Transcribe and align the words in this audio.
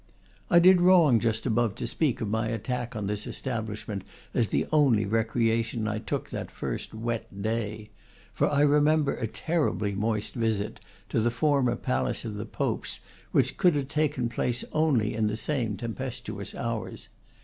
I 0.49 0.57
did 0.57 0.81
wrong 0.81 1.19
just 1.19 1.45
above, 1.45 1.75
to 1.75 1.85
speak 1.85 2.21
of 2.21 2.27
my 2.27 2.47
attack 2.47 2.95
on 2.95 3.05
this 3.05 3.27
establishment 3.27 4.03
as 4.33 4.47
the 4.47 4.65
only 4.71 5.05
recreation 5.05 5.87
I 5.87 5.99
took 5.99 6.31
that 6.31 6.49
first 6.49 6.95
wet 6.95 7.43
day; 7.43 7.91
for 8.33 8.49
I 8.49 8.61
remember 8.61 9.13
a 9.13 9.27
terribly 9.27 9.93
moist 9.93 10.33
visit 10.33 10.79
to 11.09 11.19
the 11.19 11.29
former 11.29 11.75
palace 11.75 12.25
of 12.25 12.33
the 12.33 12.47
Popes, 12.47 12.99
which 13.31 13.57
could 13.57 13.75
have 13.75 13.89
taken 13.89 14.27
place 14.27 14.63
only 14.73 15.13
in 15.13 15.27
the 15.27 15.37
same 15.37 15.77
tempestuous 15.77 16.55
hours. 16.55 17.09